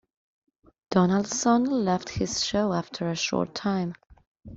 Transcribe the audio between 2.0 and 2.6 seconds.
his